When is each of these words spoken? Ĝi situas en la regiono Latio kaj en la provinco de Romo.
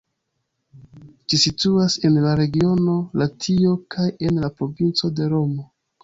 Ĝi 1.33 1.39
situas 1.41 1.97
en 2.09 2.15
la 2.23 2.31
regiono 2.39 2.95
Latio 3.23 3.73
kaj 3.97 4.07
en 4.31 4.41
la 4.45 4.51
provinco 4.63 5.11
de 5.21 5.29
Romo. 5.35 5.67